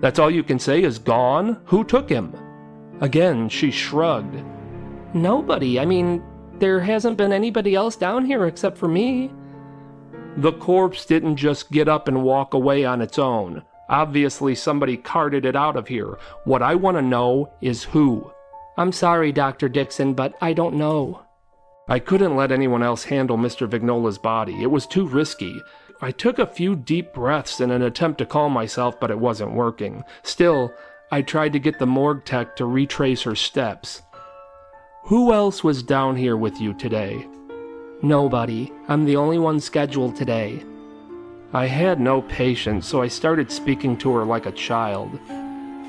That's 0.01 0.19
all 0.19 0.31
you 0.31 0.43
can 0.43 0.59
say 0.59 0.83
is 0.83 0.99
gone? 0.99 1.61
Who 1.67 1.85
took 1.85 2.09
him? 2.09 2.35
Again, 3.03 3.49
she 3.51 3.71
shrugged. 3.71 4.43
Nobody. 5.13 5.79
I 5.79 5.85
mean, 5.85 6.23
there 6.59 6.81
hasn't 6.81 7.19
been 7.19 7.33
anybody 7.33 7.75
else 7.75 7.97
down 7.97 8.25
here 8.25 8.47
except 8.47 8.79
for 8.79 8.89
me. 8.89 9.31
The 10.37 10.53
corpse 10.53 11.05
didn't 11.05 11.37
just 11.37 11.71
get 11.71 11.89
up 11.89 12.09
and 12.09 12.23
walk 12.23 12.55
away 12.55 12.85
on 12.85 13.03
its 13.03 13.19
own. 13.19 13.63
Obviously, 13.91 14.55
somebody 14.55 14.97
carted 14.97 15.45
it 15.45 15.57
out 15.57 15.77
of 15.77 15.89
here. 15.89 16.17
What 16.45 16.63
I 16.63 16.77
want 16.77 16.97
to 16.97 17.03
know 17.03 17.53
is 17.61 17.85
who. 17.85 18.33
I'm 18.81 18.93
sorry, 18.93 19.31
Dr. 19.31 19.69
Dixon, 19.69 20.15
but 20.15 20.35
I 20.41 20.55
don't 20.55 20.77
know. 20.77 21.21
I 21.87 21.99
couldn't 21.99 22.35
let 22.35 22.51
anyone 22.51 22.83
else 22.83 23.05
handle 23.05 23.37
Mr. 23.37 23.69
Vignola's 23.69 24.17
body. 24.17 24.63
It 24.63 24.71
was 24.71 24.87
too 24.87 25.07
risky. 25.07 25.61
I 26.01 26.13
took 26.13 26.39
a 26.39 26.47
few 26.47 26.75
deep 26.75 27.13
breaths 27.13 27.61
in 27.61 27.71
an 27.71 27.83
attempt 27.83 28.17
to 28.21 28.25
calm 28.25 28.53
myself, 28.53 28.99
but 28.99 29.11
it 29.11 29.19
wasn't 29.19 29.53
working. 29.53 30.03
Still, 30.23 30.73
I 31.11 31.21
tried 31.21 31.53
to 31.53 31.59
get 31.59 31.79
the 31.79 31.85
morgue 31.85 32.25
tech 32.25 32.57
to 32.57 32.65
retrace 32.65 33.21
her 33.25 33.35
steps. 33.35 34.01
Who 35.05 35.31
else 35.35 35.63
was 35.63 35.83
down 35.83 36.17
here 36.17 36.39
with 36.39 36.59
you 36.59 36.73
today? 36.73 37.29
Nobody. 38.01 38.73
I'm 38.89 39.05
the 39.05 39.17
only 39.17 39.39
one 39.39 39.61
scheduled 39.61 40.17
today. 40.17 40.65
I 41.53 41.67
had 41.67 42.01
no 42.01 42.23
patience, 42.23 42.87
so 42.87 43.03
I 43.03 43.09
started 43.09 43.53
speaking 43.53 43.99
to 43.99 44.15
her 44.15 44.25
like 44.25 44.47
a 44.47 44.53
child. 44.53 45.21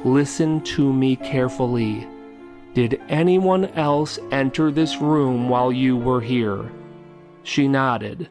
Listen 0.03 0.59
to 0.75 0.91
me 0.91 1.15
carefully. 1.15 2.05
Did 2.73 3.01
anyone 3.09 3.65
else 3.65 4.17
enter 4.31 4.71
this 4.71 4.97
room 4.97 5.49
while 5.49 5.71
you 5.71 5.97
were 5.97 6.21
here? 6.21 6.71
She 7.43 7.67
nodded. 7.67 8.29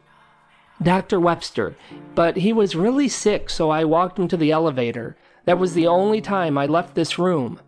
Dr. 0.81 1.19
Webster, 1.19 1.75
but 2.15 2.37
he 2.37 2.51
was 2.51 2.75
really 2.75 3.07
sick, 3.07 3.51
so 3.51 3.69
I 3.69 3.83
walked 3.83 4.17
him 4.17 4.27
to 4.29 4.37
the 4.37 4.51
elevator. 4.51 5.15
That 5.45 5.59
was 5.59 5.75
the 5.75 5.85
only 5.85 6.21
time 6.21 6.57
I 6.57 6.65
left 6.65 6.95
this 6.95 7.19
room. 7.19 7.59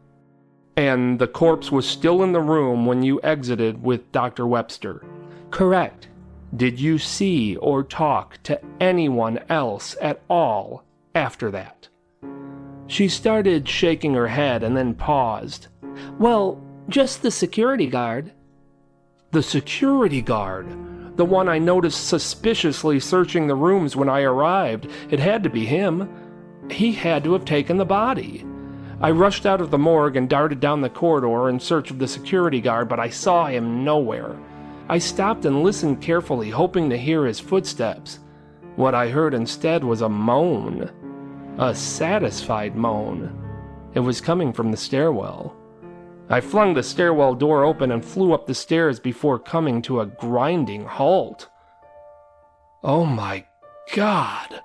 And 0.75 1.19
the 1.19 1.27
corpse 1.27 1.71
was 1.71 1.87
still 1.87 2.23
in 2.23 2.31
the 2.31 2.41
room 2.41 2.87
when 2.87 3.03
you 3.03 3.21
exited 3.21 3.83
with 3.83 4.11
Dr. 4.11 4.47
Webster? 4.47 5.05
Correct. 5.51 6.07
Did 6.55 6.79
you 6.79 6.97
see 6.97 7.55
or 7.57 7.83
talk 7.83 8.41
to 8.43 8.59
anyone 8.79 9.39
else 9.49 9.95
at 10.01 10.21
all 10.27 10.83
after 11.13 11.51
that? 11.51 11.87
She 12.87 13.07
started 13.07 13.69
shaking 13.69 14.15
her 14.15 14.27
head 14.27 14.63
and 14.63 14.75
then 14.75 14.95
paused. 14.95 15.67
Well, 16.19 16.61
just 16.89 17.21
the 17.21 17.31
security 17.31 17.87
guard. 17.87 18.31
The 19.31 19.43
security 19.43 20.21
guard? 20.21 20.67
The 21.17 21.25
one 21.25 21.47
I 21.47 21.59
noticed 21.59 22.07
suspiciously 22.07 22.99
searching 22.99 23.47
the 23.47 23.55
rooms 23.55 23.95
when 23.95 24.09
I 24.09 24.21
arrived. 24.21 24.87
It 25.09 25.19
had 25.19 25.43
to 25.43 25.49
be 25.49 25.65
him. 25.65 26.09
He 26.69 26.91
had 26.91 27.23
to 27.23 27.33
have 27.33 27.45
taken 27.45 27.77
the 27.77 27.85
body. 27.85 28.45
I 29.01 29.11
rushed 29.11 29.45
out 29.45 29.61
of 29.61 29.69
the 29.69 29.77
morgue 29.77 30.15
and 30.15 30.29
darted 30.29 30.59
down 30.59 30.81
the 30.81 30.89
corridor 30.89 31.49
in 31.49 31.59
search 31.59 31.91
of 31.91 31.99
the 31.99 32.07
security 32.07 32.61
guard, 32.61 32.87
but 32.87 32.99
I 32.99 33.09
saw 33.09 33.47
him 33.47 33.83
nowhere. 33.83 34.37
I 34.87 34.97
stopped 34.97 35.45
and 35.45 35.63
listened 35.63 36.01
carefully, 36.01 36.49
hoping 36.49 36.89
to 36.89 36.97
hear 36.97 37.25
his 37.25 37.39
footsteps. 37.39 38.19
What 38.75 38.95
I 38.95 39.09
heard 39.09 39.33
instead 39.33 39.83
was 39.83 40.01
a 40.01 40.09
moan. 40.09 40.89
A 41.57 41.75
satisfied 41.75 42.75
moan. 42.75 43.39
It 43.93 43.99
was 43.99 44.21
coming 44.21 44.51
from 44.51 44.71
the 44.71 44.77
stairwell. 44.77 45.55
I 46.29 46.41
flung 46.41 46.73
the 46.73 46.83
stairwell 46.83 47.35
door 47.35 47.63
open 47.63 47.91
and 47.91 48.03
flew 48.03 48.33
up 48.33 48.45
the 48.45 48.55
stairs 48.55 48.99
before 48.99 49.37
coming 49.37 49.81
to 49.83 49.99
a 49.99 50.05
grinding 50.05 50.85
halt. 50.85 51.49
Oh 52.83 53.05
my 53.05 53.45
God! 53.93 54.61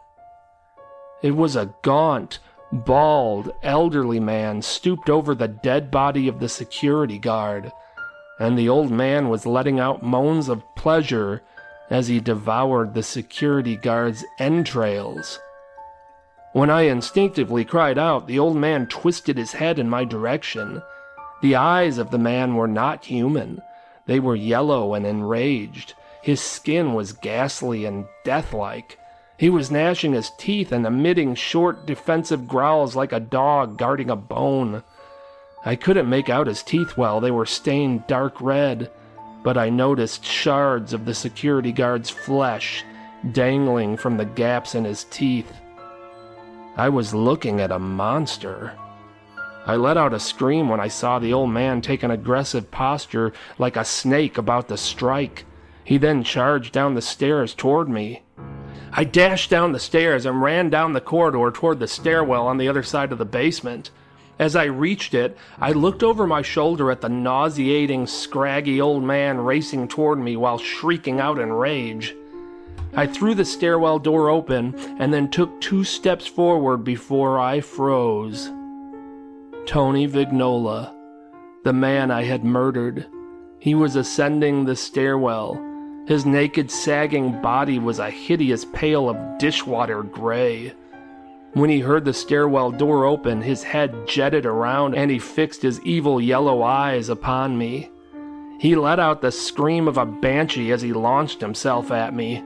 It 1.21 1.33
was 1.33 1.57
a 1.57 1.75
gaunt, 1.83 2.39
bald, 2.71 3.53
elderly 3.63 4.21
man 4.21 4.63
stooped 4.63 5.11
over 5.11 5.35
the 5.35 5.49
dead 5.49 5.91
body 5.91 6.29
of 6.29 6.39
the 6.39 6.49
security 6.49 7.19
guard, 7.19 7.73
and 8.39 8.57
the 8.57 8.69
old 8.69 8.91
man 8.91 9.29
was 9.29 9.47
letting 9.47 9.81
out 9.81 10.03
moans 10.03 10.49
of 10.49 10.63
pleasure 10.77 11.43
as 11.91 12.07
he 12.07 12.21
devoured 12.21 12.95
the 12.95 13.03
security 13.03 13.77
guard's 13.77 14.25
entrails. 14.39 15.41
When 16.53 16.71
I 16.71 16.83
instinctively 16.83 17.65
cried 17.65 17.99
out, 17.99 18.27
the 18.27 18.39
old 18.39 18.57
man 18.57 18.87
twisted 18.87 19.37
his 19.37 19.53
head 19.53 19.79
in 19.79 19.89
my 19.89 20.05
direction. 20.05 20.83
The 21.41 21.57
eyes 21.57 21.99
of 21.99 22.11
the 22.11 22.19
man 22.19 22.57
were 22.57 22.69
not 22.69 23.05
human. 23.05 23.63
They 24.07 24.21
were 24.21 24.35
yellow 24.35 24.95
and 24.95 25.07
enraged. 25.07 25.95
His 26.23 26.41
skin 26.41 26.95
was 26.95 27.13
ghastly 27.13 27.85
and 27.85 28.07
deathlike. 28.25 28.99
He 29.37 29.49
was 29.49 29.71
gnashing 29.71 30.15
his 30.15 30.31
teeth 30.37 30.73
and 30.73 30.85
emitting 30.85 31.37
short, 31.37 31.87
defensive 31.87 32.49
growls 32.49 32.97
like 32.97 33.13
a 33.13 33.21
dog 33.21 33.79
guarding 33.79 34.11
a 34.11 34.17
bone. 34.17 34.83
I 35.65 35.77
couldn't 35.77 36.09
make 36.09 36.29
out 36.29 36.49
his 36.49 36.63
teeth 36.63 36.97
well, 36.97 37.21
they 37.21 37.31
were 37.31 37.47
stained 37.47 38.07
dark 38.09 38.41
red, 38.41 38.91
but 39.45 39.57
I 39.57 39.71
noticed 39.71 40.25
shards 40.25 40.93
of 40.93 41.05
the 41.05 41.15
security 41.15 41.71
guard's 41.71 42.11
flesh 42.11 42.85
dangling 43.33 43.97
from 43.97 44.17
the 44.17 44.25
gaps 44.25 44.75
in 44.75 44.85
his 44.85 45.05
teeth. 45.05 45.53
I 46.77 46.89
was 46.89 47.15
looking 47.15 47.61
at 47.61 47.73
a 47.73 47.79
monster. 47.79 48.73
I 49.69 49.77
let 49.77 49.99
out 49.99 50.15
a 50.15 50.19
scream 50.19 50.71
when 50.71 50.81
I 50.81 50.89
saw 50.89 51.19
the 51.19 51.35
old 51.35 51.51
man 51.51 51.83
take 51.83 52.03
an 52.03 52.11
aggressive 52.11 52.71
posture 52.71 53.35
like 53.59 53.77
a 53.77 53.85
snake 53.85 54.39
about 54.39 54.69
to 54.69 54.79
strike. 54.79 55.45
He 55.85 55.99
then 55.99 56.25
charged 56.25 56.73
down 56.73 56.95
the 56.95 57.03
stairs 57.03 57.53
toward 57.53 57.87
me. 57.87 58.23
I 58.93 59.05
dashed 59.05 59.51
down 59.51 59.73
the 59.73 59.79
stairs 59.79 60.25
and 60.25 60.41
ran 60.41 60.71
down 60.71 60.95
the 60.95 61.03
corridor 61.03 61.51
toward 61.51 61.81
the 61.81 61.87
stairwell 61.87 62.47
on 62.47 62.57
the 62.57 62.67
other 62.67 62.83
side 62.83 63.13
of 63.13 63.19
the 63.19 63.27
basement. 63.27 63.91
As 64.39 64.57
I 64.57 64.65
reached 64.65 65.13
it, 65.13 65.37
I 65.61 65.73
looked 65.73 66.03
over 66.03 66.27
my 66.27 66.41
shoulder 66.41 66.91
at 66.91 67.03
the 67.03 67.11
nauseating, 67.11 68.07
scraggy 68.07 68.81
old 68.81 69.05
man 69.05 69.37
racing 69.37 69.89
toward 69.89 70.19
me 70.19 70.35
while 70.35 70.57
shrieking 70.57 71.21
out 71.21 71.39
in 71.39 71.53
rage. 71.53 72.17
I 72.95 73.07
threw 73.07 73.35
the 73.35 73.45
stairwell 73.45 73.99
door 73.99 74.31
open 74.31 74.75
and 74.99 75.13
then 75.13 75.31
took 75.31 75.61
two 75.61 75.85
steps 75.85 76.27
forward 76.27 76.85
before 76.85 77.39
I 77.39 77.61
froze. 77.61 78.51
Tony 79.69 80.09
Vignola, 80.09 80.95
the 81.63 81.75
man 81.75 82.11
I 82.11 82.23
had 82.23 82.43
murdered. 82.43 83.05
He 83.59 83.75
was 83.75 83.97
ascending 83.97 84.65
the 84.65 84.75
stairwell. 84.75 85.63
His 86.07 86.25
naked, 86.25 86.71
sagging 86.71 87.43
body 87.43 87.79
was 87.79 87.99
a 87.99 88.09
hideous 88.09 88.65
pail 88.73 89.11
of 89.11 89.37
dishwater 89.37 90.03
gray. 90.03 90.73
When 91.53 91.69
he 91.69 91.81
heard 91.81 92.07
the 92.07 92.15
stairwell 92.15 92.71
door 92.71 93.05
open, 93.05 93.43
his 93.43 93.63
head 93.63 94.09
jetted 94.09 94.47
around 94.47 94.95
and 94.95 95.11
he 95.11 95.19
fixed 95.19 95.61
his 95.61 95.83
evil 95.83 96.19
yellow 96.19 96.63
eyes 96.63 97.11
upon 97.11 97.59
me. 97.59 97.91
He 98.59 98.75
let 98.75 98.99
out 98.99 99.21
the 99.21 99.31
scream 99.31 99.87
of 99.87 99.99
a 99.99 100.07
banshee 100.07 100.73
as 100.73 100.81
he 100.81 100.95
launched 100.95 101.43
himself 101.43 101.91
at 101.91 102.15
me. 102.15 102.43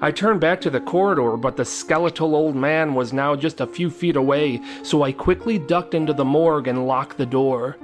I 0.00 0.10
turned 0.10 0.40
back 0.40 0.60
to 0.60 0.70
the 0.70 0.80
corridor, 0.80 1.38
but 1.38 1.56
the 1.56 1.64
skeletal 1.64 2.34
old 2.34 2.54
man 2.54 2.94
was 2.94 3.14
now 3.14 3.34
just 3.34 3.60
a 3.62 3.66
few 3.66 3.88
feet 3.88 4.16
away, 4.16 4.60
so 4.82 5.02
I 5.02 5.12
quickly 5.12 5.58
ducked 5.58 5.94
into 5.94 6.12
the 6.12 6.24
morgue 6.24 6.68
and 6.68 6.86
locked 6.86 7.16
the 7.16 7.24
door. 7.24 7.78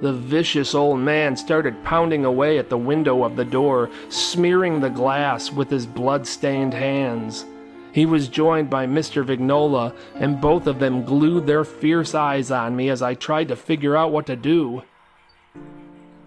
The 0.00 0.12
vicious 0.12 0.74
old 0.74 1.00
man 1.00 1.36
started 1.36 1.84
pounding 1.84 2.24
away 2.24 2.58
at 2.58 2.70
the 2.70 2.78
window 2.78 3.24
of 3.24 3.34
the 3.34 3.44
door, 3.44 3.90
smearing 4.08 4.80
the 4.80 4.90
glass 4.90 5.52
with 5.52 5.68
his 5.70 5.86
blood 5.86 6.26
stained 6.26 6.72
hands. 6.72 7.44
He 7.92 8.06
was 8.06 8.28
joined 8.28 8.70
by 8.70 8.86
Mr. 8.86 9.24
Vignola, 9.24 9.94
and 10.14 10.40
both 10.40 10.68
of 10.68 10.78
them 10.78 11.04
glued 11.04 11.46
their 11.46 11.64
fierce 11.64 12.14
eyes 12.14 12.52
on 12.52 12.76
me 12.76 12.88
as 12.88 13.02
I 13.02 13.14
tried 13.14 13.48
to 13.48 13.56
figure 13.56 13.96
out 13.96 14.12
what 14.12 14.26
to 14.26 14.36
do. 14.36 14.84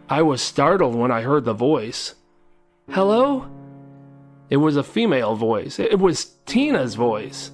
I 0.09 0.21
was 0.21 0.41
startled 0.41 0.95
when 0.95 1.11
I 1.11 1.21
heard 1.21 1.45
the 1.45 1.53
voice. 1.53 2.15
Hello? 2.91 3.47
It 4.49 4.57
was 4.57 4.75
a 4.75 4.83
female 4.83 5.35
voice. 5.35 5.79
It 5.79 5.99
was 5.99 6.35
Tina's 6.45 6.95
voice. 6.95 7.51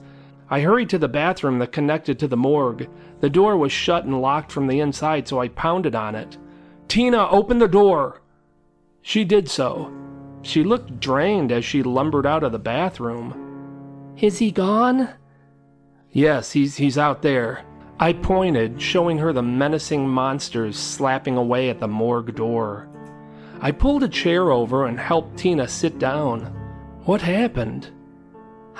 I 0.49 0.61
hurried 0.61 0.89
to 0.89 0.97
the 0.97 1.07
bathroom 1.07 1.59
that 1.59 1.71
connected 1.71 2.17
to 2.19 2.27
the 2.27 2.37
morgue. 2.37 2.89
The 3.21 3.29
door 3.29 3.57
was 3.57 3.71
shut 3.71 4.05
and 4.05 4.21
locked 4.21 4.51
from 4.51 4.67
the 4.67 4.79
inside, 4.79 5.27
so 5.27 5.39
I 5.39 5.49
pounded 5.49 5.95
on 5.95 6.15
it. 6.15 6.37
Tina, 6.87 7.29
open 7.29 7.59
the 7.59 7.67
door! 7.67 8.21
She 9.01 9.23
did 9.23 9.49
so. 9.49 9.93
She 10.41 10.63
looked 10.63 10.99
drained 10.99 11.51
as 11.51 11.63
she 11.65 11.83
lumbered 11.83 12.25
out 12.25 12.43
of 12.43 12.51
the 12.51 12.59
bathroom. 12.59 14.15
Is 14.17 14.39
he 14.39 14.51
gone? 14.51 15.09
Yes, 16.11 16.51
he's, 16.51 16.77
he's 16.77 16.97
out 16.97 17.21
there. 17.21 17.63
I 17.99 18.13
pointed, 18.13 18.81
showing 18.81 19.17
her 19.19 19.33
the 19.33 19.43
menacing 19.43 20.07
monsters 20.07 20.77
slapping 20.77 21.37
away 21.37 21.69
at 21.69 21.79
the 21.79 21.87
morgue 21.87 22.35
door. 22.35 22.87
I 23.61 23.71
pulled 23.71 24.03
a 24.03 24.09
chair 24.09 24.51
over 24.51 24.85
and 24.85 24.99
helped 24.99 25.37
Tina 25.37 25.67
sit 25.67 25.99
down. 25.99 26.55
What 27.09 27.23
happened? 27.23 27.89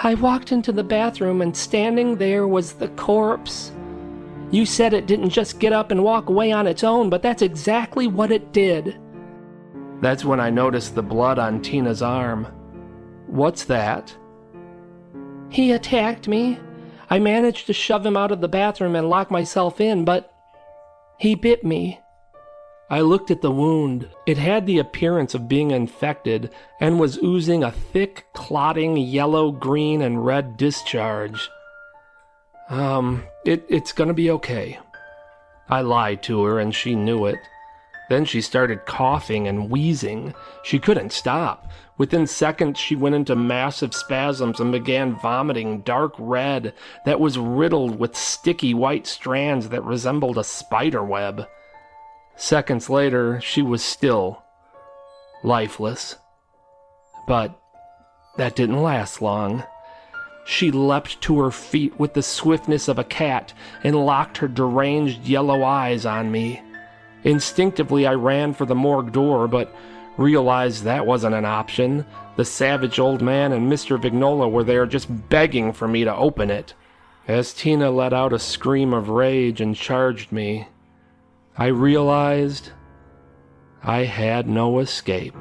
I 0.04 0.14
walked 0.14 0.52
into 0.52 0.72
the 0.72 0.84
bathroom 0.84 1.42
and 1.42 1.58
standing 1.58 2.16
there 2.16 2.48
was 2.48 2.74
the 2.74 2.90
corpse. 2.90 3.72
You 4.52 4.68
said 4.68 4.94
it 4.94 5.08
didn't 5.08 5.32
just 5.32 5.60
get 5.60 5.74
up 5.74 5.90
and 5.90 6.04
walk 6.04 6.30
away 6.30 6.52
on 6.52 6.68
its 6.68 6.84
own, 6.84 7.10
but 7.10 7.24
that's 7.24 7.42
exactly 7.42 8.06
what 8.06 8.32
it 8.32 8.54
did. 8.54 9.00
That's 10.02 10.24
when 10.24 10.40
I 10.40 10.52
noticed 10.52 10.94
the 10.94 11.02
blood 11.02 11.40
on 11.40 11.64
Tina's 11.64 12.04
arm. 12.04 12.46
What's 13.26 13.64
that? 13.64 14.16
He 15.50 15.72
attacked 15.72 16.28
me. 16.28 16.60
I 17.10 17.18
managed 17.18 17.66
to 17.66 17.74
shove 17.74 18.06
him 18.06 18.16
out 18.16 18.32
of 18.32 18.42
the 18.42 18.48
bathroom 18.48 18.96
and 18.96 19.10
lock 19.10 19.32
myself 19.32 19.82
in, 19.82 20.06
but 20.06 20.32
he 21.18 21.34
bit 21.34 21.64
me. 21.64 22.00
I 22.92 23.02
looked 23.02 23.30
at 23.30 23.42
the 23.42 23.52
wound. 23.52 24.10
It 24.26 24.38
had 24.38 24.66
the 24.66 24.80
appearance 24.80 25.36
of 25.36 25.48
being 25.48 25.70
infected 25.70 26.50
and 26.80 27.00
was 27.00 27.20
oozing 27.24 27.64
a 27.64 27.72
thick, 27.72 28.26
clotting 28.34 28.98
yellow, 28.98 29.52
green, 29.52 30.02
and 30.02 30.26
red 30.26 30.58
discharge. 30.58 31.50
Um, 32.70 33.24
it, 33.46 33.64
it's 33.70 33.92
gonna 33.92 34.16
be 34.16 34.32
okay. 34.32 34.80
I 35.70 35.82
lied 35.82 36.24
to 36.24 36.44
her 36.44 36.60
and 36.60 36.74
she 36.74 36.96
knew 36.96 37.26
it. 37.26 37.38
Then 38.10 38.26
she 38.26 38.42
started 38.42 38.88
coughing 38.88 39.48
and 39.48 39.70
wheezing. 39.70 40.34
She 40.64 40.80
couldn't 40.80 41.14
stop. 41.14 41.70
Within 42.00 42.26
seconds, 42.26 42.80
she 42.80 42.96
went 42.96 43.14
into 43.14 43.36
massive 43.36 43.94
spasms 43.94 44.60
and 44.60 44.72
began 44.72 45.20
vomiting 45.20 45.82
dark 45.82 46.16
red 46.18 46.74
that 47.06 47.20
was 47.20 47.38
riddled 47.38 48.00
with 48.00 48.16
sticky 48.16 48.74
white 48.74 49.06
strands 49.06 49.70
that 49.70 49.84
resembled 49.84 50.40
a 50.40 50.44
spider 50.44 51.04
web. 51.04 51.48
Seconds 52.40 52.90
later, 52.90 53.42
she 53.42 53.62
was 53.62 53.84
still 53.84 54.42
lifeless. 55.44 56.16
But 57.28 57.60
that 58.38 58.56
didn't 58.56 58.82
last 58.82 59.22
long. 59.22 59.66
She 60.46 60.72
leapt 60.72 61.20
to 61.24 61.38
her 61.42 61.52
feet 61.52 62.00
with 62.00 62.14
the 62.14 62.24
swiftness 62.24 62.88
of 62.88 62.98
a 62.98 63.04
cat 63.04 63.52
and 63.84 64.06
locked 64.06 64.38
her 64.38 64.48
deranged 64.48 65.28
yellow 65.28 65.64
eyes 65.66 66.06
on 66.06 66.32
me. 66.32 66.62
Instinctively, 67.26 68.08
I 68.08 68.14
ran 68.14 68.54
for 68.54 68.66
the 68.66 68.74
morgue 68.74 69.12
door, 69.12 69.50
but 69.50 69.76
realized 70.16 70.86
that 70.86 71.06
wasn't 71.06 71.36
an 71.36 71.46
option. 71.46 72.06
The 72.38 72.46
savage 72.46 73.00
old 73.00 73.22
man 73.22 73.52
and 73.52 73.70
Mr. 73.70 74.02
Vignola 74.02 74.50
were 74.50 74.64
there 74.64 74.86
just 74.86 75.28
begging 75.28 75.74
for 75.74 75.90
me 75.90 76.06
to 76.06 76.16
open 76.16 76.50
it. 76.50 76.74
As 77.28 77.54
Tina 77.54 77.92
let 77.92 78.14
out 78.14 78.32
a 78.32 78.40
scream 78.40 78.94
of 78.94 79.10
rage 79.10 79.60
and 79.60 79.76
charged 79.76 80.32
me, 80.32 80.70
I 81.58 81.68
realized 81.68 82.72
I 83.84 84.04
had 84.04 84.48
no 84.48 84.80
escape. 84.80 85.36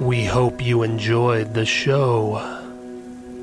We 0.00 0.24
hope 0.24 0.60
you 0.60 0.82
enjoyed 0.82 1.54
the 1.54 1.64
show. 1.64 2.60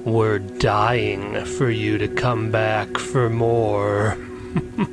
We're 0.05 0.37
dying 0.37 1.43
for 1.45 1.71
you 1.71 1.97
to 1.97 2.07
come 2.07 2.51
back 2.51 2.97
for 2.97 3.29
more. 3.29 4.17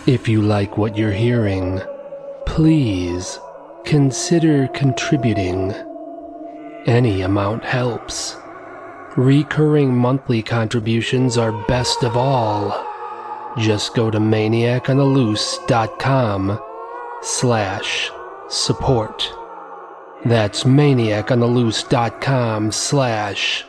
If 0.07 0.27
you 0.27 0.41
like 0.41 0.79
what 0.79 0.97
you're 0.97 1.13
hearing, 1.13 1.83
please 2.47 3.39
consider 3.85 4.69
contributing. 4.69 5.75
Any 6.87 7.23
amount 7.23 7.65
helps. 7.65 8.37
Recurring 9.17 9.97
monthly 9.97 10.43
contributions 10.43 11.39
are 11.39 11.53
best 11.67 12.05
of 12.05 12.15
all. 12.15 12.87
Just 13.57 13.95
go 13.95 14.11
to 14.11 14.19
maniacontheloose.com 14.19 16.61
slash 17.23 18.11
support. 18.49 19.33
That's 20.27 20.65
maniacontheloose.com 20.65 22.73
slash 22.73 23.65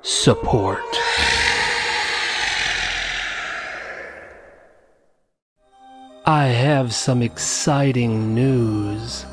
support. 0.00 0.80
I 6.26 6.46
have 6.46 6.94
some 6.94 7.20
exciting 7.20 8.34
news. 8.34 9.26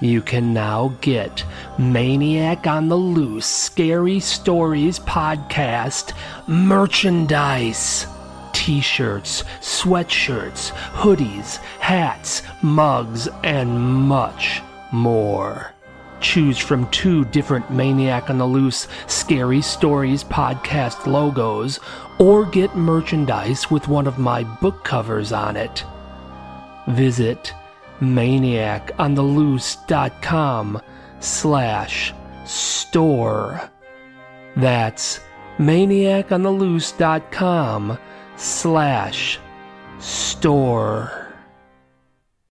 You 0.00 0.22
can 0.22 0.54
now 0.54 0.94
get 1.00 1.44
Maniac 1.76 2.68
on 2.68 2.88
the 2.88 2.96
Loose 2.96 3.46
Scary 3.46 4.20
Stories 4.20 5.00
podcast 5.00 6.16
merchandise. 6.46 8.06
T 8.52 8.80
shirts, 8.80 9.42
sweatshirts, 9.60 10.70
hoodies, 10.70 11.56
hats, 11.80 12.42
mugs, 12.62 13.26
and 13.42 13.76
much 13.76 14.62
more. 14.92 15.72
Choose 16.20 16.58
from 16.58 16.88
two 16.90 17.24
different 17.26 17.68
Maniac 17.68 18.30
on 18.30 18.38
the 18.38 18.46
Loose 18.46 18.86
Scary 19.08 19.62
Stories 19.62 20.22
podcast 20.22 21.06
logos, 21.06 21.80
or 22.20 22.44
get 22.44 22.76
merchandise 22.76 23.68
with 23.68 23.88
one 23.88 24.06
of 24.06 24.18
my 24.18 24.44
book 24.44 24.84
covers 24.84 25.32
on 25.32 25.56
it. 25.56 25.84
Visit 26.86 27.52
maniacontheloose.com 28.00 30.82
slash 31.20 32.14
store. 32.44 33.70
That's 34.56 35.20
maniacontheloose.com 35.58 37.98
slash 38.36 39.38
store. 39.98 41.27